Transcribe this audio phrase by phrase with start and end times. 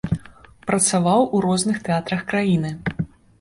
[0.71, 2.73] Працаваў у розных тэатрах краіны.